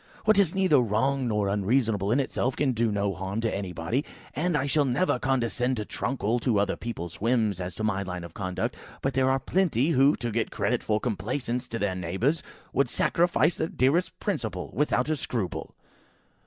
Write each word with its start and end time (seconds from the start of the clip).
"What 0.25 0.39
is 0.39 0.55
neither 0.55 0.79
wrong 0.81 1.27
nor 1.27 1.47
unreasonable 1.47 2.11
in 2.11 2.19
itself 2.19 2.55
can 2.55 2.71
do 2.71 2.91
no 2.91 3.13
harm 3.13 3.39
to 3.41 3.55
anybody, 3.55 4.03
and 4.35 4.57
I 4.57 4.65
shall 4.65 4.83
never 4.83 5.19
condescend 5.19 5.77
to 5.77 5.85
truckle 5.85 6.39
to 6.39 6.57
other 6.59 6.75
people's 6.75 7.21
whims 7.21 7.61
as 7.61 7.75
to 7.75 7.83
my 7.83 8.01
line 8.01 8.23
of 8.23 8.33
conduct. 8.33 8.75
But 9.03 9.13
there 9.13 9.29
are 9.29 9.37
plenty, 9.37 9.89
who, 9.91 10.15
to 10.15 10.31
get 10.31 10.49
credit 10.49 10.81
for 10.81 10.99
complaisance 10.99 11.67
to 11.67 11.77
their 11.77 11.93
neighbours, 11.93 12.41
would 12.73 12.89
sacrifice 12.89 13.57
their 13.57 13.67
dearest 13.67 14.19
principle 14.19 14.71
without 14.73 15.07
a 15.07 15.15
scruple!" 15.15 15.75